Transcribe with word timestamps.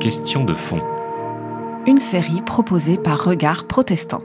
Question 0.00 0.42
de 0.42 0.54
fond. 0.54 0.80
Une 1.86 1.98
série 1.98 2.42
proposée 2.44 2.96
par 2.96 3.22
Regard 3.22 3.68
Protestant. 3.68 4.22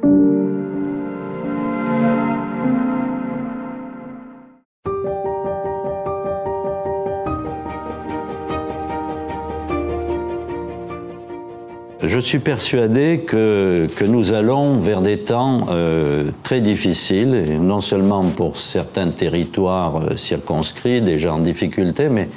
Je 12.02 12.20
suis 12.20 12.40
persuadé 12.40 13.20
que, 13.28 13.88
que, 13.96 14.06
nous 14.06 14.34
allons 14.34 14.80
vers 14.80 15.02
des 15.02 15.20
temps 15.20 15.68
euh, 15.70 16.32
très 16.42 16.62
difficiles, 16.62 17.60
non 17.62 17.80
seulement 17.80 18.24
pour 18.24 18.58
certains 18.58 19.10
territoires 19.12 19.98
euh, 19.98 20.18
circonscrits, 20.18 21.04
déjà 21.04 21.32
en 21.32 21.40
difficulté, 21.40 22.10
mais 22.10 22.28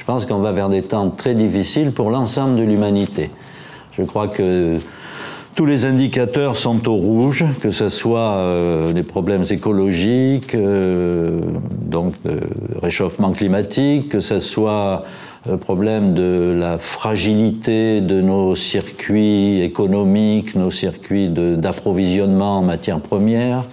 je 0.00 0.04
pense 0.06 0.24
qu'on 0.24 0.38
va 0.38 0.52
vers 0.52 0.70
des 0.70 0.80
temps 0.80 1.10
très 1.10 1.34
difficiles 1.34 1.92
pour 1.92 2.10
l'ensemble 2.10 2.56
de 2.56 2.62
l'humanité. 2.62 3.30
Je 3.92 4.02
crois 4.02 4.28
que 4.28 4.78
tous 5.54 5.66
les 5.66 5.84
indicateurs 5.84 6.56
sont 6.56 6.88
au 6.88 6.94
rouge, 6.94 7.44
que 7.60 7.70
ce 7.70 7.90
soit 7.90 8.30
euh, 8.30 8.94
des 8.94 9.02
problèmes 9.02 9.44
écologiques, 9.50 10.54
euh, 10.54 11.38
donc 11.82 12.14
de 12.24 12.40
réchauffement 12.80 13.32
climatique, 13.32 14.08
que 14.08 14.20
ce 14.20 14.40
soit 14.40 15.04
le 15.46 15.58
problème 15.58 16.14
de 16.14 16.56
la 16.58 16.78
fragilité 16.78 18.00
de 18.00 18.22
nos 18.22 18.56
circuits 18.56 19.60
économiques, 19.60 20.54
nos 20.54 20.70
circuits 20.70 21.28
d'approvisionnement 21.28 22.58
en 22.58 22.62
matières 22.62 23.00
premières, 23.00 23.64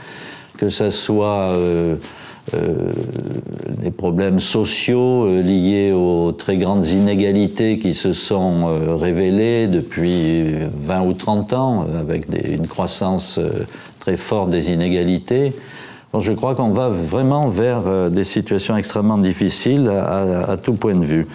que 0.58 0.68
ce 0.68 0.90
soit 0.90 1.56
euh, 2.54 2.94
des 3.82 3.92
problèmes 3.92 4.40
sociaux 4.40 5.26
euh, 5.26 5.42
liés 5.42 5.92
aux 5.92 6.32
très 6.32 6.56
grandes 6.56 6.88
inégalités 6.88 7.78
qui 7.78 7.94
se 7.94 8.14
sont 8.14 8.70
euh, 8.70 8.96
révélées 8.96 9.68
depuis 9.68 10.54
20 10.78 11.02
ou 11.02 11.14
30 11.14 11.52
ans, 11.52 11.86
avec 12.00 12.28
une 12.48 12.68
croissance 12.68 13.38
très 14.00 14.16
forte 14.16 14.50
des 14.50 14.72
inégalités. 14.72 15.52
Je 16.18 16.32
crois 16.32 16.56
qu'on 16.56 16.72
va 16.72 16.88
vraiment 16.88 17.50
vers 17.50 18.10
des 18.10 18.24
situations 18.24 18.78
extrêmement 18.78 19.18
difficiles 19.18 19.90
à, 19.90 20.50
à, 20.50 20.58
tout 20.58 20.74
point 20.74 20.96
de 20.96 21.04
vue. 21.04 21.28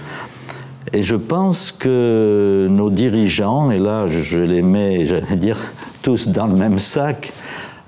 Et 0.95 1.03
je 1.03 1.15
pense 1.15 1.73
que 1.73 2.69
nos 2.71 2.89
dirigeants, 2.89 3.71
et 3.71 3.79
là 3.79 4.07
je 4.09 4.39
les 4.39 4.63
mets, 4.63 5.05
j'allais 5.05 5.37
dire, 5.37 5.59
tous 6.03 6.29
dans 6.29 6.47
le 6.47 6.57
même 6.57 6.79
sac, 6.79 7.33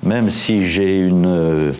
même 0.04 0.28
si 0.28 0.68
j'ai 0.68 0.98
une 0.98 1.72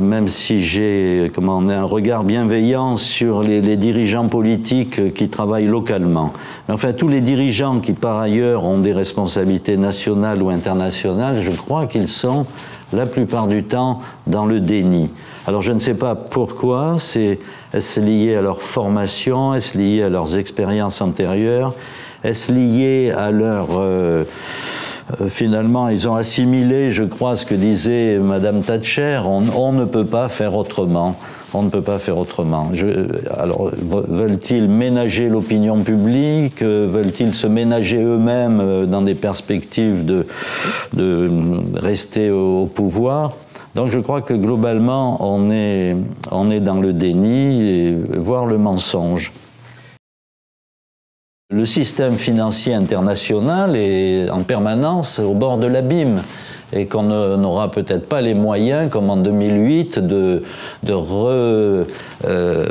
même 0.00 0.28
si 0.28 0.62
j'ai 0.62 1.30
comment, 1.34 1.60
un 1.68 1.82
regard 1.82 2.24
bienveillant 2.24 2.96
sur 2.96 3.42
les, 3.42 3.60
les, 3.60 3.76
dirigeants 3.76 4.28
politiques 4.28 5.14
qui 5.14 5.28
travaillent 5.28 5.66
localement. 5.66 6.32
Mais 6.68 6.74
enfin, 6.74 6.92
tous 6.92 7.08
les 7.08 7.20
dirigeants 7.20 7.80
qui, 7.80 7.92
par 7.92 8.18
ailleurs, 8.18 8.64
ont 8.64 8.78
des 8.78 8.92
responsabilités 8.92 9.76
nationales 9.76 10.42
ou 10.42 10.50
internationales, 10.50 11.40
je 11.40 11.50
crois 11.50 11.86
qu'ils 11.86 12.08
sont, 12.08 12.46
la 12.92 13.06
plupart 13.06 13.48
du 13.48 13.64
temps, 13.64 14.00
dans 14.26 14.46
le 14.46 14.60
déni. 14.60 15.10
Alors, 15.46 15.62
je 15.62 15.72
ne 15.72 15.78
sais 15.78 15.94
pas 15.94 16.14
pourquoi, 16.14 16.96
c'est 16.98 17.38
est-ce 17.72 18.00
lié 18.00 18.36
à 18.36 18.42
leur 18.42 18.62
formation, 18.62 19.54
est-ce 19.54 19.76
lié 19.76 20.02
à 20.02 20.08
leurs 20.08 20.38
expériences 20.38 21.02
antérieures, 21.02 21.74
est-ce 22.22 22.52
lié 22.52 23.12
à 23.16 23.30
leur... 23.30 23.68
Euh, 23.72 24.24
euh, 25.20 25.28
finalement, 25.28 25.88
ils 25.88 26.08
ont 26.08 26.14
assimilé, 26.14 26.90
je 26.90 27.04
crois, 27.04 27.36
ce 27.36 27.44
que 27.44 27.54
disait 27.54 28.18
Madame 28.18 28.62
Thatcher, 28.62 29.20
on, 29.24 29.72
ne 29.72 29.84
peut 29.84 30.06
pas 30.06 30.28
faire 30.28 30.56
autrement. 30.56 31.16
On 31.52 31.62
ne 31.62 31.68
peut 31.68 31.82
pas 31.82 31.98
faire 31.98 32.18
autrement. 32.18 32.70
Je, 32.72 32.86
alors, 33.36 33.70
veulent-ils 33.80 34.68
ménager 34.68 35.28
l'opinion 35.28 35.82
publique? 35.82 36.62
Veulent-ils 36.62 37.32
se 37.32 37.46
ménager 37.46 38.02
eux-mêmes 38.02 38.60
euh, 38.60 38.86
dans 38.86 39.02
des 39.02 39.14
perspectives 39.14 40.04
de, 40.04 40.26
rester 41.76 42.30
au 42.30 42.66
pouvoir? 42.66 43.34
Donc 43.74 43.90
je 43.90 43.98
crois 43.98 44.22
que 44.22 44.34
globalement, 44.34 45.18
on 45.20 45.50
est, 45.50 45.96
on 46.30 46.50
est 46.50 46.60
dans 46.60 46.80
le 46.80 46.92
déni, 46.92 47.94
voire 48.16 48.46
le 48.46 48.56
mensonge. 48.56 49.32
Le 51.54 51.64
système 51.64 52.18
financier 52.18 52.74
international 52.74 53.76
est 53.76 54.28
en 54.28 54.42
permanence 54.42 55.20
au 55.20 55.34
bord 55.34 55.56
de 55.56 55.68
l'abîme 55.68 56.20
et 56.74 56.86
qu'on 56.86 57.04
n'aura 57.36 57.70
peut-être 57.70 58.08
pas 58.08 58.20
les 58.20 58.34
moyens, 58.34 58.90
comme 58.90 59.08
en 59.08 59.16
2008, 59.16 60.00
de, 60.00 60.42
euh, 62.26 62.64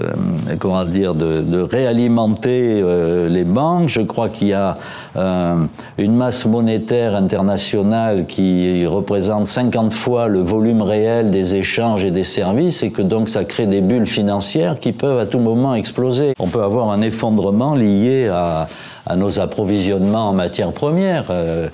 comment 0.59 0.85
dire, 0.85 1.15
de 1.15 1.61
réalimenter 1.61 2.81
euh, 2.81 3.29
les 3.29 3.43
banques. 3.43 3.87
Je 3.87 4.01
crois 4.01 4.29
qu'il 4.29 4.49
y 4.49 4.53
a 4.53 4.75
euh, 5.15 5.55
une 5.97 6.15
masse 6.15 6.45
monétaire 6.45 7.15
internationale 7.15 8.25
qui 8.25 8.85
représente 8.85 9.47
50 9.47 9.93
fois 9.93 10.27
le 10.27 10.41
volume 10.41 10.81
réel 10.81 11.29
des 11.29 11.55
échanges 11.55 12.03
et 12.03 12.11
des 12.11 12.23
services 12.23 12.83
et 12.83 12.91
que 12.91 13.01
donc 13.01 13.29
ça 13.29 13.43
crée 13.43 13.67
des 13.67 13.81
bulles 13.81 14.05
financières 14.05 14.79
qui 14.79 14.91
peuvent 14.91 15.19
à 15.19 15.25
tout 15.25 15.39
moment 15.39 15.75
exploser. 15.75 16.33
On 16.39 16.47
peut 16.47 16.63
avoir 16.63 16.91
un 16.91 17.01
effondrement 17.01 17.75
lié 17.75 18.27
à 18.27 18.67
à 19.05 19.15
nos 19.17 19.39
approvisionnements 19.39 20.29
en 20.29 20.33
matières 20.33 20.71
premières. 20.71 21.25
Euh, 21.29 21.67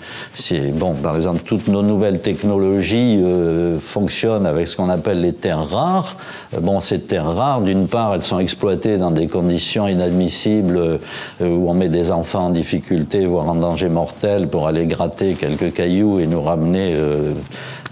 bon, 0.73 0.94
par 0.94 1.16
exemple, 1.16 1.41
toutes 1.45 1.67
nos 1.67 1.84
nouvelles 1.84 2.22
technologies 2.22 3.19
euh, 3.23 3.79
fonctionnent 3.79 4.47
avec 4.47 4.67
ce 4.67 4.75
qu'on 4.75 4.90
appelle 4.90 5.22
les 5.22 5.34
terres 5.34 5.69
rares. 5.69 6.18
Euh, 6.56 6.59
bon, 6.59 6.79
ces 6.79 7.01
terres 7.01 7.31
rares, 7.31 7.62
d'une 7.62 7.88
part, 7.88 8.16
elles 8.16 8.23
sont 8.23 8.39
exploitées 8.39 8.97
dans 8.97 9.12
des 9.12 9.28
conditions 9.28 9.88
inadmissibles 9.88 10.78
euh, 10.78 10.97
où 11.41 11.69
on 11.69 11.73
met 11.75 11.89
des 11.89 12.12
enfants 12.12 12.47
en 12.47 12.50
difficulté, 12.50 13.25
voire 13.25 13.47
en 13.47 13.56
danger 13.56 13.89
mortel, 13.89 14.47
pour 14.47 14.68
aller 14.68 14.88
gratter 14.88 15.34
quelques 15.34 15.73
cailloux 15.73 16.19
et 16.19 16.25
nous 16.25 16.41
ramener 16.41 16.95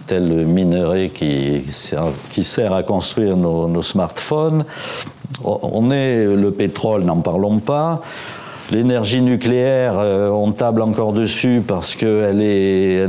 tel 0.08 0.46
minerai 0.46 1.10
qui, 1.10 1.64
qui 2.32 2.44
sert 2.44 2.74
à 2.74 2.84
construire 2.84 3.38
nos 3.38 3.82
smartphones. 3.82 4.64
On 5.44 5.92
est 5.92 6.26
le 6.26 6.52
pétrole, 6.52 7.04
n'en 7.04 7.18
parlons 7.18 7.60
pas. 7.60 8.02
L'énergie 8.70 9.22
nucléaire, 9.22 9.98
euh, 9.98 10.30
on 10.30 10.52
table 10.52 10.82
encore 10.82 11.14
dessus 11.14 11.62
parce 11.66 11.96
qu'elle 11.96 12.42
est, 12.42 13.08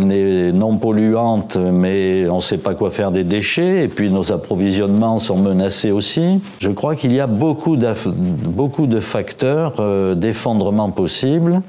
non 0.53 0.79
polluante, 0.79 1.57
mais 1.57 2.29
on 2.29 2.37
ne 2.37 2.41
sait 2.41 2.59
pas 2.59 2.75
quoi 2.75 2.91
faire 2.91 3.11
des 3.11 3.25
déchets, 3.25 3.83
et 3.83 3.89
puis 3.89 4.11
nos 4.11 4.31
approvisionnements 4.31 5.19
sont 5.19 5.37
menacés 5.37 5.91
aussi. 5.91 6.41
Je 6.61 6.69
crois 6.69 6.95
qu'il 6.95 7.13
y 7.13 7.19
a 7.19 7.27
beaucoup, 7.27 7.77
de 7.77 9.01
facteurs 9.01 9.75
euh, 9.81 10.15
d'effondrement 10.15 10.91
possibles, 10.91 11.61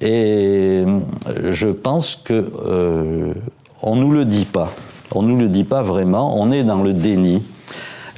et 0.00 0.84
je 1.50 1.68
pense 1.68 2.14
que 2.14 2.52
euh, 2.64 3.32
nous 3.84 4.12
le 4.12 4.24
dit 4.24 4.44
pas. 4.44 4.72
On 5.14 5.22
nous 5.22 5.36
le 5.36 5.48
dit 5.48 5.64
pas 5.64 5.82
vraiment. 5.82 6.40
On 6.40 6.50
est 6.52 6.64
dans 6.64 6.82
le 6.82 6.92
déni. 6.92 7.42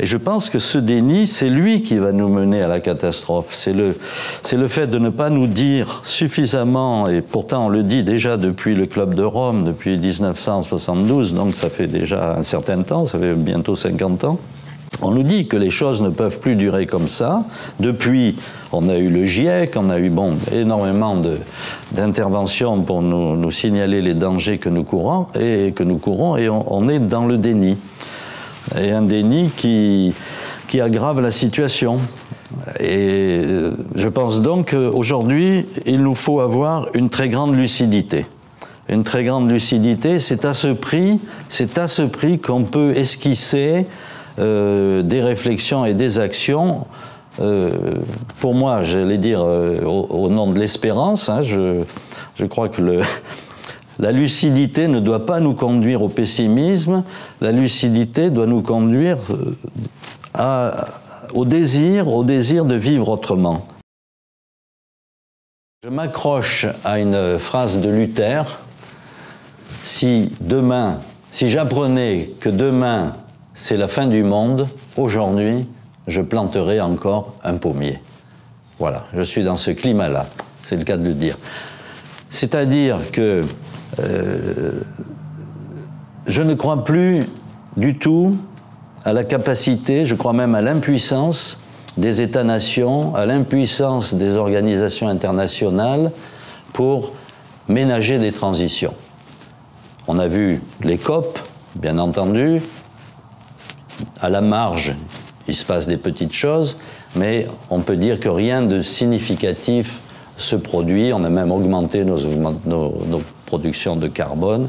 Et 0.00 0.06
je 0.06 0.16
pense 0.16 0.50
que 0.50 0.59
ce 0.59 0.77
déni, 0.78 1.27
c'est 1.27 1.49
lui 1.49 1.82
qui 1.82 1.99
va 1.99 2.10
nous 2.10 2.28
mener 2.28 2.60
à 2.62 2.66
la 2.66 2.81
catastrophe. 2.81 3.55
C'est 3.55 3.72
le, 3.72 3.97
c'est 4.43 4.56
le 4.56 4.66
fait 4.66 4.88
de 4.88 4.99
ne 4.99 5.09
pas 5.10 5.31
nous 5.31 5.47
dire 5.47 6.00
suffisamment, 6.05 7.09
et 7.09 7.21
pourtant 7.21 7.66
on 7.66 7.69
le 7.69 7.84
dit 7.84 8.03
déjà 8.03 8.37
depuis 8.37 8.75
le 8.75 8.87
Club 8.87 9.15
de 9.15 9.22
Rome, 9.22 9.65
depuis 9.65 9.97
1972, 9.97 11.34
donc 11.34 11.55
ça 11.55 11.71
fait 11.71 11.87
déjà 11.87 12.34
un 12.37 12.43
certain 12.43 12.82
temps, 12.82 13.06
ça 13.06 13.21
fait 13.21 13.34
bientôt 13.34 13.77
50 13.77 14.25
ans. 14.25 14.38
On 15.03 15.10
nous 15.10 15.22
dit 15.22 15.47
que 15.47 15.56
les 15.56 15.71
choses 15.71 16.03
ne 16.03 16.09
peuvent 16.09 16.38
plus 16.38 16.55
durer 16.55 16.87
comme 16.87 17.09
ça. 17.09 17.44
Depuis, 17.81 18.37
on 18.72 18.88
a 18.88 18.97
eu 18.97 19.09
le 19.09 19.25
GIEC, 19.25 19.75
on 19.76 19.91
a 19.91 19.99
eu 19.99 20.09
bon, 20.09 20.34
énormément 20.53 21.16
d'interventions 21.93 22.81
pour 22.82 23.03
nous, 23.03 23.50
signaler 23.50 24.00
les 24.00 24.15
dangers 24.15 24.59
que 24.59 24.69
nous 24.69 24.84
courons 24.84 25.26
et 25.38 25.72
que 25.72 25.82
nous 25.82 25.99
courons, 25.99 26.37
et 26.37 26.49
on 26.49 26.88
est 26.88 27.00
dans 27.00 27.26
le 27.26 27.38
déni 27.38 27.76
et 28.78 28.91
un 28.91 29.02
déni 29.02 29.50
qui, 29.56 30.14
qui 30.69 30.80
aggrave 30.80 31.20
la 31.20 31.30
situation. 31.30 31.98
Et 32.80 33.41
euh, 33.42 33.72
je 33.94 34.08
pense 34.08 34.41
donc 34.41 34.70
qu'aujourd'hui, 34.70 35.66
il 35.87 36.02
nous 36.02 36.14
faut 36.14 36.40
avoir 36.40 36.88
une 36.94 37.11
très 37.11 37.28
grande 37.28 37.56
lucidité. 37.56 38.26
Une 38.88 39.02
très 39.02 39.25
grande 39.25 39.50
lucidité, 39.50 40.19
c'est 40.19 40.44
à 40.44 40.52
ce 40.52 40.69
prix, 40.69 41.19
c'est 41.49 41.78
à 41.78 41.88
ce 41.88 42.02
prix 42.02 42.38
qu'on 42.38 42.64
peut 42.64 42.90
esquisser 42.96 43.87
euh, 44.38 45.02
des 45.02 45.22
réflexions 45.22 45.84
et 45.84 45.94
des 45.94 46.19
actions. 46.19 46.87
Euh, 47.40 47.70
pour 48.40 48.55
moi, 48.55 48.82
j'allais 48.82 49.19
dire 49.19 49.40
au, 49.40 50.06
au, 50.10 50.28
nom 50.28 50.52
de 50.52 50.58
l'espérance, 50.58 51.28
hein, 51.28 51.40
je, 51.40 51.82
je 52.37 52.44
crois 52.44 52.69
que 52.69 52.82
le, 52.82 53.00
la 53.99 54.12
lucidité 54.12 54.88
ne 54.88 55.00
doit 55.00 55.26
pas 55.26 55.41
nous 55.41 55.55
conduire 55.55 56.02
au 56.02 56.08
pessimisme, 56.08 57.05
la 57.41 57.52
lucidité 57.52 58.31
doit 58.31 58.46
nous 58.46 58.62
conduire 58.62 59.19
euh, 60.38 60.70
au 61.32 61.44
désir, 61.44 62.08
au 62.08 62.25
désir 62.25 62.64
de 62.64 62.75
vivre 62.75 63.08
autrement. 63.08 63.67
Je 65.85 65.91
m'accroche 65.91 66.67
à 66.85 66.99
une 66.99 67.38
phrase 67.38 67.79
de 67.79 67.88
Luther. 67.88 68.58
Si 69.82 70.32
demain, 70.41 70.99
si 71.31 71.50
j'apprenais 71.50 72.31
que 72.41 72.49
demain 72.49 73.12
c'est 73.52 73.76
la 73.76 73.87
fin 73.87 74.06
du 74.06 74.25
monde, 74.25 74.67
aujourd'hui 74.96 75.69
je 76.08 76.20
planterai 76.20 76.81
encore 76.81 77.35
un 77.44 77.55
pommier. 77.55 78.00
Voilà, 78.79 79.05
je 79.14 79.23
suis 79.23 79.44
dans 79.44 79.56
ce 79.56 79.70
climat-là, 79.70 80.26
c'est 80.62 80.76
le 80.76 80.85
cas 80.85 80.96
de 80.96 81.05
le 81.05 81.14
dire. 81.14 81.38
C'est-à-dire 82.31 83.11
que 83.12 83.44
euh, 84.00 84.73
je 86.26 86.43
ne 86.43 86.55
crois 86.55 86.85
plus 86.85 87.26
du 87.76 87.99
tout 87.99 88.37
à 89.05 89.12
la 89.12 89.25
capacité, 89.25 90.06
je 90.06 90.14
crois 90.14 90.32
même 90.32 90.55
à 90.55 90.62
l'impuissance 90.62 91.61
des 91.96 92.23
États-nations, 92.23 93.14
à 93.14 93.26
l'impuissance 93.26 94.14
des 94.14 94.37
organisations 94.37 95.08
internationales 95.08 96.11
pour 96.73 97.12
ménager 97.69 98.19
des 98.19 98.32
transitions. 98.32 98.94
On 100.08 100.19
a 100.19 100.26
vu 100.26 100.62
les 100.82 100.99
COP, 100.99 101.38
bien 101.76 101.99
entendu, 101.99 102.61
à 104.20 104.29
la 104.29 104.41
marge, 104.41 104.94
il 105.46 105.55
se 105.55 105.64
passe 105.64 105.87
des 105.87 105.96
petites 105.96 106.32
choses, 106.32 106.79
mais 107.17 107.46
on 107.70 107.81
peut 107.81 107.96
dire 107.96 108.19
que 108.19 108.29
rien 108.29 108.62
de 108.62 108.82
significatif 108.82 110.00
se 110.37 110.56
produit. 110.56 111.12
On 111.12 111.25
a 111.25 111.29
même 111.29 111.52
augmenté 111.52 112.05
nos, 112.05 112.19
productions 113.55 113.95
de 113.95 114.09
carbone. 114.09 114.67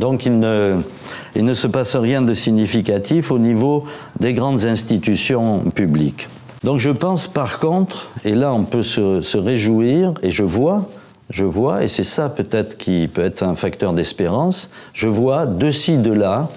Donc 0.00 0.24
il 0.24 0.38
ne, 0.38 1.54
se 1.54 1.66
passe 1.66 1.96
rien 1.96 2.22
de 2.22 2.32
significatif 2.32 3.30
au 3.30 3.38
niveau 3.38 3.84
des 4.20 4.32
grandes 4.32 4.64
institutions 4.64 5.58
publiques. 5.70 6.28
Donc 6.64 6.78
je 6.78 6.88
pense 6.90 7.28
par 7.28 7.58
contre, 7.58 8.08
et 8.24 8.34
là 8.34 8.54
on 8.54 8.64
peut 8.64 8.82
se, 8.82 9.20
se 9.20 9.36
réjouir, 9.36 10.14
et 10.22 10.30
je 10.30 10.44
vois, 10.44 10.88
je 11.28 11.44
vois, 11.44 11.84
et 11.84 11.88
c'est 11.88 12.04
ça 12.04 12.30
peut-être 12.30 12.78
qui 12.78 13.06
peut 13.12 13.22
être 13.22 13.42
un 13.42 13.54
facteur 13.54 13.92
d'espérance, 13.92 14.70
je 14.94 15.08
vois 15.08 15.44
de 15.44 15.70
ci, 15.70 15.98
de 15.98 16.12
là, 16.12 16.48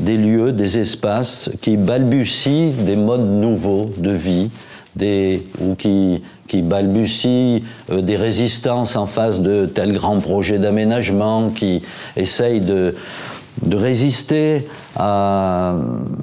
des 0.00 0.16
lieux, 0.16 0.52
des 0.52 0.78
espaces 0.78 1.50
qui 1.60 1.76
balbutient 1.76 2.72
des 2.78 2.96
modes 2.96 3.28
nouveaux 3.28 3.90
de 3.98 4.10
vie, 4.10 4.50
ou 5.00 5.74
qui, 5.74 6.22
qui 6.46 6.62
balbutient 6.62 7.60
euh, 7.90 8.00
des 8.00 8.16
résistances 8.16 8.96
en 8.96 9.06
face 9.06 9.40
de 9.40 9.66
tels 9.66 9.92
grands 9.92 10.20
projets 10.20 10.58
d'aménagement, 10.58 11.50
qui 11.50 11.82
essayent 12.16 12.60
de, 12.60 12.94
résister 13.72 14.66
à 14.96 15.74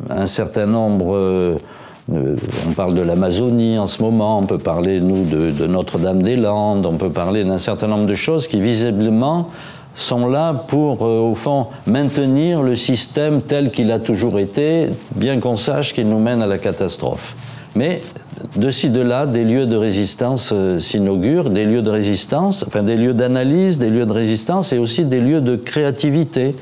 un 0.10 0.28
certain 0.28 0.66
nombre... 0.66 1.16
Euh, 1.16 1.58
on 2.68 2.74
parle 2.74 2.96
de 2.96 3.02
l'Amazonie 3.02 3.78
en 3.78 3.88
ce 3.88 4.02
moment, 4.02 4.40
on 4.40 4.46
peut 4.46 4.58
parler, 4.58 5.00
nous, 5.00 5.24
de, 5.24 5.52
de 5.52 5.68
Notre-Dame-des-Landes, 5.68 6.86
on 6.86 6.98
peut 6.98 7.12
parler 7.12 7.46
d'un 7.46 7.60
certain 7.60 7.88
nombre 7.88 8.06
de 8.06 8.16
choses 8.16 8.48
qui, 8.50 8.60
visiblement, 8.60 9.48
sont 9.96 10.28
là 10.28 10.54
pour, 10.54 11.06
euh, 11.06 11.20
au 11.20 11.36
fond, 11.36 11.68
maintenir 11.86 12.62
le 12.62 12.76
système 12.76 13.42
tel 13.42 13.72
qu'il 13.72 13.92
a 13.92 14.00
toujours 14.00 14.40
été, 14.40 14.88
bien 15.16 15.40
qu'on 15.40 15.58
sache 15.58 15.94
qu'il 15.94 16.08
nous 16.08 16.20
mène 16.20 16.42
à 16.42 16.48
la 16.48 16.58
catastrophe. 16.58 17.36
Mais 17.76 18.02
de 18.58 18.70
ci, 18.70 18.90
de 18.90 19.02
là, 19.02 19.26
des 19.26 19.44
lieux 19.44 19.66
de 19.66 19.78
résistance 19.78 20.52
euh, 20.54 20.80
s'inaugurent, 20.80 21.50
des 21.50 21.64
lieux 21.64 21.82
de 21.82 21.90
résistance, 21.90 22.66
enfin 22.68 22.84
des 22.84 22.98
lieux 22.98 23.14
d'analyse, 23.14 23.78
des 23.78 23.90
lieux 23.90 24.06
de 24.06 24.12
résistance 24.12 24.74
et 24.74 24.78
aussi 24.78 25.06
des 25.06 25.22
lieux 25.22 25.42
de 25.42 25.56
créativité. 25.56 26.56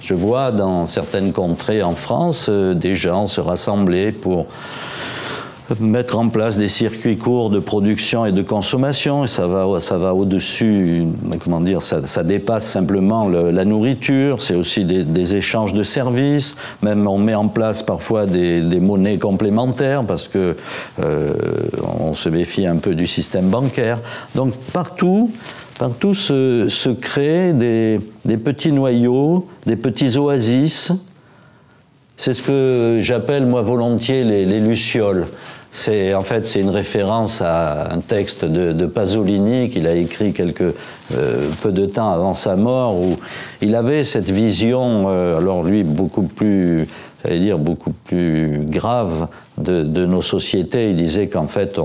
Je 0.00 0.14
vois 0.14 0.52
dans 0.52 0.86
certaines 0.86 1.32
contrées 1.32 1.82
en 1.82 1.94
France 1.94 2.46
euh, 2.48 2.74
des 2.74 2.94
gens 2.94 3.26
se 3.26 3.40
rassembler 3.40 4.12
pour 4.12 4.46
mettre 5.80 6.18
en 6.18 6.28
place 6.28 6.58
des 6.58 6.68
circuits 6.68 7.16
courts 7.16 7.50
de 7.50 7.58
production 7.58 8.26
et 8.26 8.32
de 8.32 8.42
consommation, 8.42 9.24
et 9.24 9.26
ça 9.26 9.46
va, 9.46 9.80
ça 9.80 9.96
va 9.96 10.14
au-dessus, 10.14 11.04
comment 11.42 11.60
dire, 11.60 11.80
ça, 11.80 12.06
ça, 12.06 12.22
dépasse 12.22 12.66
simplement 12.66 13.28
le, 13.28 13.50
la 13.50 13.64
nourriture, 13.64 14.42
c'est 14.42 14.54
aussi 14.54 14.84
des, 14.84 15.04
des, 15.04 15.34
échanges 15.36 15.72
de 15.72 15.82
services, 15.82 16.56
même 16.82 17.06
on 17.06 17.18
met 17.18 17.34
en 17.34 17.48
place 17.48 17.82
parfois 17.82 18.26
des, 18.26 18.60
des 18.60 18.80
monnaies 18.80 19.18
complémentaires 19.18 20.04
parce 20.04 20.28
que 20.28 20.56
euh, 21.00 21.32
on 21.98 22.14
se 22.14 22.28
méfie 22.28 22.66
un 22.66 22.76
peu 22.76 22.94
du 22.94 23.06
système 23.06 23.48
bancaire. 23.48 23.98
Donc 24.34 24.54
partout, 24.72 25.30
partout 25.78 26.12
se, 26.12 26.68
se 26.68 26.90
créent 26.90 27.54
des, 27.54 28.00
des 28.24 28.36
petits 28.36 28.72
noyaux, 28.72 29.46
des 29.66 29.76
petits 29.76 30.18
oasis, 30.18 30.92
c'est 32.16 32.34
ce 32.34 32.42
que 32.42 33.00
j'appelle 33.02 33.46
moi 33.46 33.62
volontiers 33.62 34.24
les, 34.24 34.46
les 34.46 34.60
lucioles. 34.60 35.26
C'est 35.76 36.14
en 36.14 36.22
fait 36.22 36.46
c'est 36.46 36.60
une 36.60 36.70
référence 36.70 37.42
à 37.42 37.92
un 37.92 37.98
texte 37.98 38.44
de, 38.44 38.86
Pasolini 38.86 39.70
qu'il 39.70 39.88
a 39.88 39.94
écrit 39.96 40.32
quelque 40.32 40.72
euh, 41.12 41.48
peu 41.62 41.72
de 41.72 41.84
temps 41.84 42.12
avant 42.12 42.32
sa 42.32 42.54
mort 42.54 42.94
où 42.94 43.16
il 43.60 43.74
avait 43.74 44.04
cette 44.04 44.30
vision, 44.30 45.06
euh, 45.08 45.36
alors 45.36 45.64
lui 45.64 45.82
beaucoup 45.82 46.22
plus, 46.22 46.86
j'allais 47.24 47.40
dire 47.40 47.58
beaucoup 47.58 47.90
plus 47.90 48.60
grave 48.68 49.26
de, 49.58 50.06
nos 50.06 50.22
sociétés. 50.22 50.90
Il 50.90 50.96
disait 50.96 51.26
qu'en 51.26 51.48
fait 51.48 51.76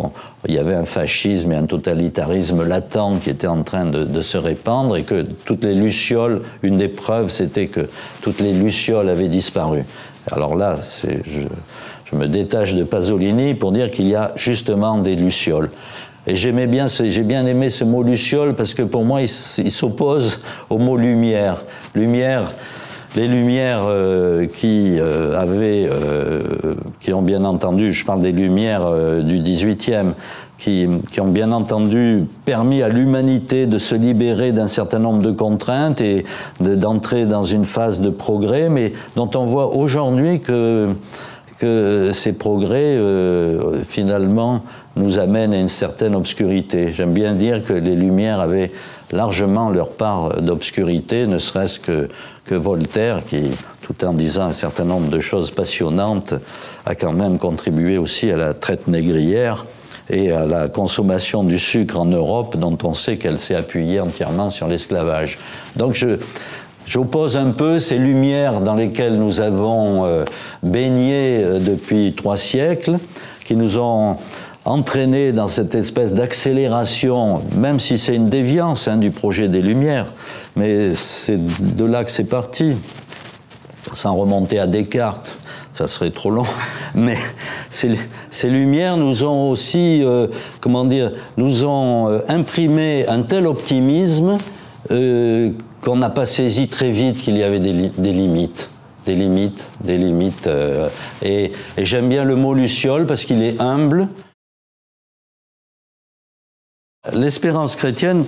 il 0.48 0.54
y 0.54 0.60
avait 0.60 0.76
un 0.76 0.86
fascisme 0.86 1.52
et 1.52 1.56
un 1.56 1.66
totalitarisme 1.66 2.64
latent 2.64 3.20
qui 3.24 3.31
était 3.31 3.48
en 3.48 3.64
train 3.64 3.88
de 3.88 4.22
se 4.22 4.38
répandre 4.38 4.98
et 4.98 5.02
que 5.02 5.24
toutes 5.46 5.64
les 5.64 5.74
lucioles, 5.74 6.44
une 6.62 6.78
des 6.78 6.90
preuves 6.90 7.30
c'était 7.30 7.66
que 7.66 7.90
toutes 8.22 8.40
les 8.40 8.54
lucioles 8.54 9.10
avaient 9.10 9.30
disparu. 9.30 9.84
Alors 10.31 10.56
là, 10.56 10.78
je 11.04 12.16
me 12.16 12.28
détache 12.28 12.76
de 12.76 12.84
Pasolini 12.84 13.54
pour 13.54 13.72
dire 13.72 13.92
qu'il 13.92 14.08
y 14.08 14.16
a 14.16 14.31
justement 14.36 14.98
des 14.98 15.16
lucioles. 15.16 15.70
Et 16.28 16.36
j'aimais 16.36 16.68
bien, 16.68 16.86
j'ai 16.88 17.24
bien 17.24 17.46
aimé 17.46 17.70
ce 17.70 17.84
mot 17.84 18.04
luciole 18.04 18.54
parce 18.54 18.74
que 18.74 18.84
pour 18.84 19.04
moi, 19.04 19.22
il, 19.22 19.28
s'oppose 19.28 20.42
au 20.70 20.78
mot 20.78 20.98
lumière. 20.98 21.64
Lumière, 21.96 22.52
les 23.16 23.28
lumières 23.28 23.86
euh, 23.86 24.46
qui 24.46 24.98
euh, 25.00 25.40
avaient, 25.40 25.90
euh, 25.92 26.76
qui 27.00 27.14
ont 27.14 27.22
bien 27.22 27.46
entendu, 27.46 27.94
je 27.94 28.06
parle 28.06 28.20
des 28.20 28.31
lumières 28.31 28.92
du 29.24 29.40
18e, 29.40 30.12
qui, 30.59 30.88
ont 31.19 31.27
bien 31.27 31.51
entendu 31.51 32.25
permis 32.45 32.83
à 32.83 32.89
l'humanité 32.89 33.65
de 33.65 33.79
se 33.79 33.95
libérer 33.95 34.51
d'un 34.51 34.67
certain 34.67 35.00
nombre 35.00 35.21
de 35.21 35.31
contraintes 35.31 36.01
et 36.01 36.25
d'entrer 36.59 37.25
dans 37.25 37.45
une 37.45 37.65
phase 37.65 38.01
de 38.01 38.09
progrès, 38.09 38.69
mais 38.69 38.94
dont 39.15 39.29
on 39.35 39.45
voit 39.45 39.75
aujourd'hui 39.75 40.41
que 40.41 40.89
que 41.59 42.11
ces 42.13 42.33
progrès, 42.33 42.95
euh, 42.95 43.83
finalement, 43.83 44.61
nous 44.95 45.19
amènent 45.19 45.53
à 45.53 45.59
une 45.59 45.67
certaine 45.67 46.15
obscurité. 46.15 46.94
J'aime 46.94 47.13
bien 47.13 47.33
dire 47.33 47.63
que 47.63 47.73
les 47.73 47.95
Lumières 47.97 48.39
avaient 48.39 48.71
largement 49.11 49.69
leur 49.69 49.89
part 49.89 50.41
d'obscurité, 50.41 51.27
ne 51.27 51.38
serait-ce 51.38 51.79
que, 51.79 52.07
que 52.45 52.56
Voltaire, 52.56 53.25
qui, 53.25 53.44
tout 53.81 54.06
en 54.06 54.13
disant 54.13 54.45
un 54.45 54.53
certain 54.53 54.85
nombre 54.85 55.09
de 55.09 55.19
choses 55.19 55.51
passionnantes, 55.51 56.33
a 56.85 56.95
quand 56.95 57.13
même 57.13 57.38
contribué 57.38 57.97
aussi 57.97 58.31
à 58.31 58.38
la 58.38 58.53
traite 58.53 58.88
négrière 58.88 59.65
et 60.09 60.31
à 60.31 60.45
la 60.45 60.67
consommation 60.67 61.44
du 61.44 61.59
sucre 61.59 62.00
en 62.00 62.06
Europe, 62.06 62.57
dont 62.57 62.77
on 62.83 62.94
sait 62.94 63.17
qu'elle 63.17 63.39
s'est 63.39 63.56
appuyée 63.56 63.99
entièrement 63.99 64.49
sur 64.49 64.68
l'esclavage. 64.68 65.37
Donc 65.75 65.94
je, 65.94 66.18
J'oppose 66.89 67.37
un 67.37 67.51
peu 67.51 67.78
ces 67.78 67.99
lumières 67.99 68.61
dans 68.61 68.73
lesquelles 68.73 69.16
nous 69.16 69.42
avons 69.42 70.06
euh, 70.06 70.25
baigné 70.63 71.44
euh, 71.44 71.59
depuis 71.59 72.16
trois 72.18 72.35
siècles, 72.35 72.97
qui 73.45 73.56
nous 73.56 73.78
ont 73.78 74.16
entraînés 74.66 75.31
dans 75.31 75.45
cette 75.45 75.75
espèce 75.75 76.16
d'accélération, 76.16 77.42
même 77.56 77.80
si 77.80 77.99
c'est 77.99 78.16
une 78.16 78.30
déviance 78.30 78.87
hein, 78.87 78.97
du 78.97 79.11
projet 79.11 79.47
des 79.49 79.61
Lumières, 79.61 80.07
mais 80.56 80.95
c'est 80.95 81.37
de 81.37 81.85
là 81.85 82.04
que 82.04 82.09
c'est 82.09 82.23
parti, 82.23 82.73
sans 83.94 84.16
remonter 84.16 84.57
à 84.57 84.66
Descartes, 84.66 85.37
ça 85.80 85.88
serait 85.88 86.12
trop 86.12 86.30
long, 86.30 86.44
mais 86.94 87.16
ces, 87.69 88.50
lumières 88.50 88.98
nous 88.98 89.24
ont 89.24 89.50
aussi, 89.50 90.04
euh, 90.04 90.28
comment 90.59 90.83
dire, 90.83 91.14
nous 91.38 91.64
ont 91.64 92.09
euh, 92.09 92.19
imprimé 92.28 93.07
un 93.07 93.21
tel 93.21 93.48
optimisme 93.48 94.40
euh, 94.92 95.52
qu'on 95.80 95.95
n'a 95.95 96.09
pas 96.09 96.26
saisi 96.26 96.68
très 96.68 96.92
vite 96.92 97.21
qu'il 97.21 97.38
y 97.38 97.44
avait 97.44 97.59
des, 97.59 97.71
li 97.71 97.92
des, 97.98 98.12
limites. 98.12 98.69
Des 99.06 99.16
limites, 99.16 99.66
des 99.81 99.95
limites. 99.95 100.50
Et, 101.21 101.54
et 101.78 101.86
j'aime 101.86 102.09
bien 102.09 102.26
le 102.26 102.36
mot 102.36 102.54
luciole 102.54 103.06
parce 103.06 103.24
qu'il 103.24 103.42
est 103.42 103.62
humble. 103.62 104.09
L'espérance 107.14 107.78
chrétienne, 107.78 108.26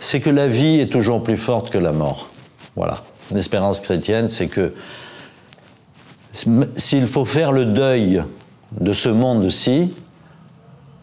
c'est 0.00 0.20
que 0.20 0.30
la 0.30 0.48
vie 0.48 0.80
est 0.80 0.90
toujours 0.90 1.22
plus 1.22 1.36
forte 1.36 1.68
que 1.68 1.76
la 1.76 1.92
mort. 1.92 2.30
Voilà. 2.76 3.02
L'espérance 3.30 3.82
chrétienne, 3.82 4.30
c'est 4.30 4.48
que 4.48 4.72
s'il 6.34 7.06
faut 7.06 7.24
faire 7.24 7.52
le 7.52 7.64
deuil 7.64 8.22
de 8.80 8.92
ce 8.92 9.08
monde-ci, 9.08 9.94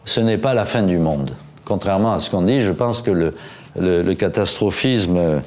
ce 0.04 0.20
n'est 0.20 0.38
pas 0.38 0.54
la 0.54 0.64
fin 0.64 0.82
du 0.82 0.98
monde. 0.98 1.32
Contrairement 1.64 2.12
à 2.12 2.18
ce 2.18 2.30
qu'on 2.30 2.42
dit, 2.42 2.60
je 2.60 2.72
pense 2.72 3.02
que 3.02 3.32
le, 3.76 4.14
catastrophisme 4.14 5.40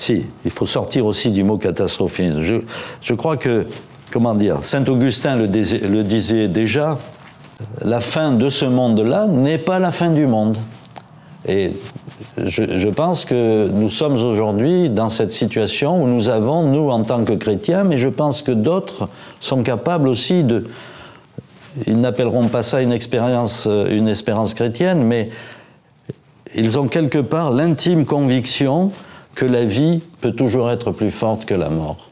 si, 0.00 0.24
il 0.46 0.50
faut 0.50 0.64
sortir 0.64 1.04
aussi 1.04 1.30
du 1.30 1.44
mot 1.44 1.58
catastrophisme. 1.58 2.40
Je, 3.02 3.14
crois 3.14 3.36
que, 3.36 3.66
comment 4.10 4.34
dire, 4.34 4.58
Saint 4.62 4.84
Augustin 4.86 5.36
le, 5.36 6.02
disait 6.02 6.48
déjà, 6.48 6.98
la 7.82 8.00
fin 8.00 8.32
de 8.32 8.48
ce 8.48 8.64
monde-là 8.64 9.26
n'est 9.26 9.58
pas 9.58 9.78
la 9.78 9.90
fin 9.90 10.10
du 10.10 10.26
monde. 10.26 10.56
Et 11.46 11.72
je, 12.38 12.88
pense 12.88 13.26
que 13.26 13.68
nous 13.68 13.90
sommes 13.90 14.14
aujourd'hui 14.14 14.88
dans 14.88 15.10
cette 15.10 15.32
situation 15.32 16.02
où 16.02 16.06
nous 16.06 16.30
avons, 16.30 16.64
nous 16.64 16.90
en 16.90 17.02
tant 17.02 17.24
que 17.24 17.34
chrétiens, 17.34 17.84
mais 17.84 17.98
je 17.98 18.08
pense 18.08 18.40
que 18.40 18.52
d'autres 18.52 19.08
sont 19.40 19.62
capables 19.62 20.08
aussi 20.08 20.44
de, 20.44 20.66
ils 21.86 22.00
n'appelleront 22.00 22.48
pas 22.48 22.62
ça 22.62 22.82
une 22.82 22.92
expérience, 22.92 23.66
une 23.66 24.08
espérance 24.08 24.54
chrétienne, 24.54 25.02
mais 25.02 25.30
ils 26.54 26.78
ont 26.78 26.88
quelque 26.88 27.18
part 27.18 27.50
l'intime 27.50 28.04
conviction 28.04 28.92
que 29.34 29.44
la 29.46 29.64
vie 29.64 30.00
peut 30.20 30.32
toujours 30.32 30.70
être 30.70 30.90
plus 30.90 31.10
forte 31.10 31.44
que 31.44 31.54
la 31.54 31.70
mort. 31.70 32.08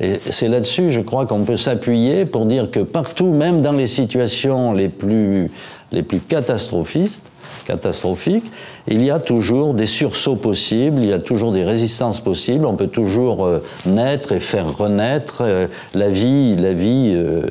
Et 0.00 0.18
c'est 0.30 0.48
là-dessus, 0.48 0.92
je 0.92 1.00
crois, 1.00 1.26
qu'on 1.26 1.44
peut 1.44 1.58
s'appuyer 1.58 2.24
pour 2.24 2.46
dire 2.46 2.70
que 2.70 2.80
partout, 2.80 3.32
même 3.32 3.60
dans 3.60 3.72
les 3.72 3.86
situations 3.86 4.72
les 4.72 4.88
plus, 4.88 5.50
les 5.92 6.02
plus 6.02 6.20
catastrophistes, 6.20 7.29
catastrophiques, 7.70 8.50
il 8.88 9.04
y 9.04 9.10
a 9.10 9.20
toujours 9.20 9.74
des 9.74 9.86
sursauts 9.86 10.36
possibles, 10.36 11.02
il 11.02 11.08
y 11.08 11.12
a 11.12 11.20
toujours 11.20 11.52
des 11.52 11.64
résistances 11.64 12.20
possibles, 12.20 12.66
on 12.66 12.74
peut 12.74 12.88
toujours 12.88 13.46
euh, 13.46 13.62
naître 13.86 14.32
et 14.32 14.40
faire 14.40 14.76
renaître. 14.76 15.42
Euh, 15.42 15.68
la 15.94 16.08
vie, 16.08 16.56
la 16.56 16.72
vie 16.72 17.12
euh, 17.14 17.42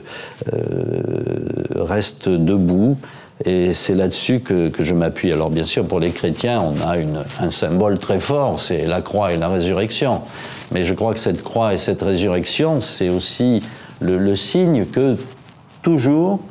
reste 1.75 2.27
debout. 2.27 2.97
Et 3.45 3.71
c'est 3.73 3.95
là-dessus 3.95 4.41
que, 4.41 4.69
je 4.79 4.93
m'appuie. 4.93 5.31
Alors 5.31 5.49
bien 5.49 5.63
sûr, 5.63 5.85
pour 5.85 6.01
les 6.01 6.09
chrétiens, 6.09 6.61
on 6.61 6.73
a 6.85 6.97
un 7.39 7.51
symbole 7.51 7.97
très 7.97 8.19
fort, 8.19 8.59
c'est 8.59 8.85
la 8.85 9.01
croix 9.01 9.31
et 9.31 9.38
la 9.38 9.47
résurrection. 9.47 10.19
Mais 10.73 10.83
je 10.83 10.93
crois 10.93 11.13
que 11.13 11.19
cette 11.19 11.41
croix 11.41 11.73
et 11.73 11.77
cette 11.77 12.01
résurrection, 12.01 12.81
c'est 12.81 13.07
aussi 13.07 13.61
le, 14.01 14.35
signe 14.35 14.85
que 14.85 15.15
toujours, 15.81 16.41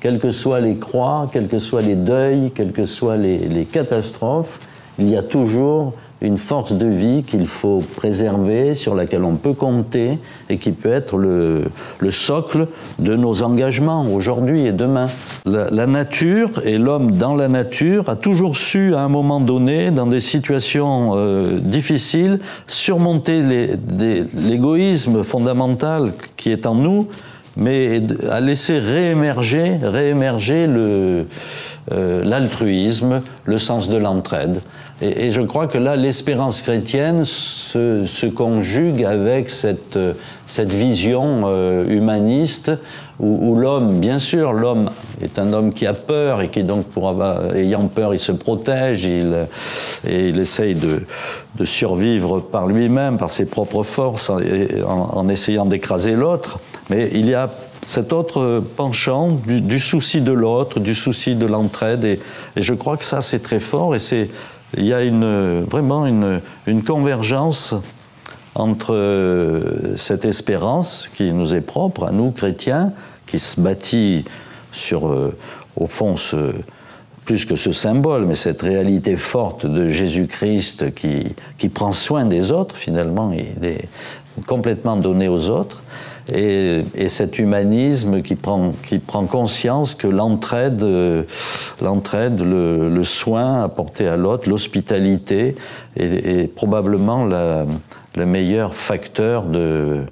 quelles 0.00 0.18
que 0.18 0.30
soient 0.30 0.60
les 0.60 0.76
croix, 0.76 1.28
quels 1.32 1.48
que 1.48 1.58
soient 1.58 1.82
les 1.82 1.94
deuils, 1.94 2.52
quelles 2.54 2.72
que 2.72 2.86
soient 2.86 3.16
les 3.16 3.66
catastrophes, 3.70 4.60
il 4.98 5.08
y 5.08 5.16
a 5.16 5.22
toujours 5.22 5.94
une 6.20 6.36
force 6.36 6.72
de 6.72 6.86
vie 6.86 7.22
qu'il 7.22 7.46
faut 7.46 7.82
préserver, 7.96 8.74
sur 8.74 8.94
laquelle 8.94 9.22
on 9.22 9.36
peut 9.36 9.52
compter 9.52 10.18
et 10.50 10.56
qui 10.56 10.72
peut 10.72 10.92
être 10.92 11.16
le, 11.16 11.70
socle 12.10 12.66
de 12.98 13.14
nos 13.14 13.42
engagements 13.42 14.04
aujourd'hui 14.12 14.66
et 14.66 14.72
demain. 14.72 15.06
La, 15.44 15.86
nature 15.86 16.60
et 16.64 16.76
l'homme 16.78 17.12
dans 17.12 17.36
la 17.36 17.48
nature 17.48 18.08
a 18.08 18.16
toujours 18.16 18.56
su, 18.56 18.94
à 18.94 19.00
un 19.00 19.08
moment 19.08 19.40
donné, 19.40 19.92
dans 19.92 20.06
des 20.06 20.20
situations 20.20 21.12
euh, 21.14 21.58
difficiles, 21.60 22.40
surmonter 22.66 23.42
l'égoïsme 24.34 25.22
fondamental 25.22 26.12
qui 26.36 26.50
est 26.50 26.66
en 26.66 26.74
nous, 26.74 27.06
mais 27.58 28.00
à 28.30 28.40
laisser 28.40 28.78
réémerger, 28.78 29.76
réémerger 29.82 30.66
euh, 30.68 31.24
l'altruisme, 32.24 33.20
le 33.44 33.58
sens 33.58 33.90
de 33.90 33.96
l'entraide. 33.96 34.60
Et, 35.02 35.30
je 35.30 35.40
crois 35.40 35.66
que 35.66 35.78
là, 35.78 35.96
l'espérance 35.96 36.62
chrétienne 36.62 37.24
se, 37.24 38.26
conjugue 38.26 39.04
avec 39.04 39.50
cette, 39.50 39.98
cette 40.46 40.72
vision 40.72 41.42
euh, 41.46 41.84
humaniste 41.88 42.72
où, 43.20 43.56
l'homme, 43.56 43.98
bien 43.98 44.18
sûr, 44.18 44.52
l'homme 44.52 44.90
est 45.20 45.38
un 45.38 45.52
homme 45.52 45.72
qui 45.72 45.86
a 45.86 45.94
peur 45.94 46.40
et 46.40 46.48
qui 46.48 46.62
donc, 46.62 46.86
pour 46.86 47.08
avoir, 47.08 47.54
ayant 47.56 47.88
peur, 47.88 48.14
il 48.14 48.20
se 48.20 48.32
protège, 48.32 49.04
il, 49.04 49.34
et 50.06 50.28
il 50.28 50.38
essaye 50.38 50.74
de, 50.74 51.04
de 51.56 51.64
survivre 51.64 52.40
par 52.40 52.68
lui-même, 52.68 53.18
par 53.18 53.30
ses 53.30 53.46
propres 53.46 53.82
forces, 53.82 54.30
en, 54.30 54.38
en 54.86 55.28
essayant 55.28 55.66
d'écraser 55.66 56.14
l'autre. 56.14 56.60
Mais 56.90 57.10
il 57.12 57.28
y 57.28 57.34
a 57.34 57.50
cet 57.82 58.12
autre 58.12 58.62
penchant 58.76 59.38
du, 59.46 59.80
souci 59.80 60.20
de 60.20 60.32
l'autre, 60.32 60.78
du 60.78 60.94
souci 60.94 61.34
de 61.34 61.46
l'entraide, 61.46 62.04
et, 62.04 62.20
et 62.56 62.62
je 62.62 62.74
crois 62.74 62.96
que 62.96 63.04
ça, 63.04 63.20
c'est 63.20 63.40
très 63.40 63.60
fort, 63.60 63.94
et 63.94 63.98
c'est 63.98 64.28
il 64.76 64.84
y 64.84 64.92
a 64.92 65.02
une, 65.02 65.62
vraiment 65.62 66.06
une, 66.06 66.82
convergence 66.84 67.74
entre 68.58 68.94
euh, 68.94 69.96
cette 69.96 70.24
espérance 70.24 71.08
qui 71.14 71.32
nous 71.32 71.54
est 71.54 71.60
propre, 71.60 72.04
à 72.04 72.10
nous 72.10 72.30
chrétiens, 72.30 72.92
qui 73.26 73.38
se 73.38 73.60
bâtit 73.60 74.24
sur, 74.72 75.08
euh, 75.08 75.36
au 75.76 75.86
fond, 75.86 76.16
plus 77.24 77.44
que 77.44 77.56
ce 77.56 77.72
symbole, 77.72 78.24
mais 78.24 78.34
cette 78.34 78.62
réalité 78.62 79.16
forte 79.16 79.66
de 79.66 79.88
Jésus-Christ 79.88 80.94
qui, 80.94 81.34
qui 81.58 81.68
prend 81.68 81.92
soin 81.92 82.24
des 82.24 82.52
autres, 82.52 82.76
finalement, 82.76 83.32
il 83.32 83.64
est 83.64 83.88
complètement 84.46 84.96
donné 84.96 85.28
aux 85.28 85.50
autres 85.50 85.82
et, 86.32 87.08
cet 87.08 87.38
humanisme 87.38 88.22
qui 88.22 88.34
prend, 88.34 88.72
qui 88.86 88.98
prend 88.98 89.24
conscience 89.26 89.94
que 89.94 90.06
l'entraide, 90.06 90.84
l'entraide, 91.80 92.40
le, 92.40 93.02
soin 93.02 93.62
apporté 93.62 94.06
à 94.06 94.16
l'autre, 94.16 94.48
l'hospitalité 94.48 95.56
est, 95.96 96.54
probablement 96.54 97.26
le 98.18 98.26
meilleur 98.26 98.74
facteur 98.74 99.44
de, 99.44 100.02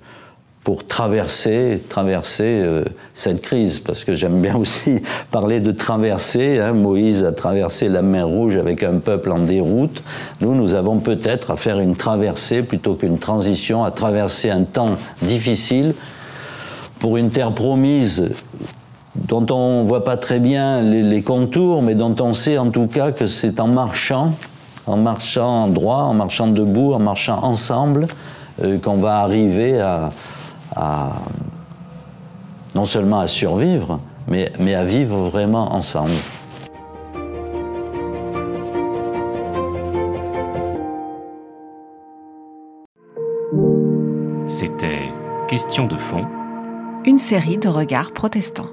pour 0.65 0.87
traverser, 0.87 1.83
traverser 1.89 2.61
euh, 2.63 2.85
cette 3.15 3.43
crise, 3.43 3.81
parce 3.81 4.05
que 4.05 4.15
j'aime 4.15 4.41
bien 4.41 4.57
aussi 4.57 5.03
parler 5.31 5.61
de 5.61 5.73
traverser. 5.73 6.59
Hein. 6.59 6.73
Moïse 6.73 7.25
a 7.25 7.33
traversé 7.33 7.89
la 7.89 8.03
mer 8.03 8.27
Rouge 8.27 8.57
avec 8.57 8.83
un 8.83 8.99
peuple 8.99 9.33
en 9.33 9.41
déroute. 9.41 10.03
Nous, 10.41 10.55
nous 10.55 10.75
avons 10.75 10.99
peut-être 10.99 11.51
à 11.51 11.57
faire 11.57 11.79
une 11.79 11.97
traversée 11.97 12.63
plutôt 12.63 12.95
qu'une 12.95 13.19
transition, 13.19 13.85
à 13.85 13.91
traverser 13.91 14.51
un 14.51 14.63
temps 14.63 14.97
difficile 15.23 15.95
pour 16.99 17.17
une 17.17 17.31
terre 17.31 17.53
promise 17.53 18.35
dont 19.15 19.47
on 19.51 19.83
ne 19.83 19.87
voit 19.87 20.05
pas 20.05 20.17
très 20.17 20.41
bien 20.41 20.81
les, 20.81 21.23
contours, 21.23 21.83
mais 21.83 21.95
dont 21.95 22.15
on 22.21 22.35
sait 22.35 22.59
en 22.59 22.71
tout 22.71 22.87
cas 22.87 23.13
que 23.13 23.27
c'est 23.27 23.61
en 23.61 23.69
marchant, 23.69 24.33
en 24.87 24.97
marchant 24.97 25.69
droit, 25.69 26.03
en 26.03 26.15
marchant 26.15 26.49
debout, 26.49 26.93
en 26.93 26.99
marchant 26.99 27.43
ensemble, 27.43 28.07
euh, 28.63 28.79
qu'on 28.79 28.97
va 28.97 29.21
arriver 29.21 29.81
à, 29.81 30.11
non 32.75 32.85
seulement 32.85 33.21
à 33.21 33.27
survivre, 33.27 33.99
mais, 34.29 34.53
mais 34.59 34.75
à 34.75 34.85
vivre 34.85 35.29
vraiment 35.29 35.73
ensemble. 35.73 36.11
C'était 44.49 45.13
Question 45.49 45.87
de 45.87 45.95
fond 45.95 46.27
une 47.07 47.21
série 47.21 47.57
de 47.57 47.69
regards 47.69 48.11
protestants. 48.11 48.71